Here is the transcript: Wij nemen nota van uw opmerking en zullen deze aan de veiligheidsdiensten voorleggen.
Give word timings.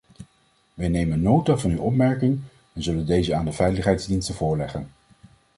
Wij 0.73 0.87
nemen 0.87 1.21
nota 1.21 1.57
van 1.57 1.71
uw 1.71 1.79
opmerking 1.79 2.39
en 2.73 2.83
zullen 2.83 3.05
deze 3.05 3.35
aan 3.35 3.45
de 3.45 3.51
veiligheidsdiensten 3.53 4.35
voorleggen. 4.35 4.89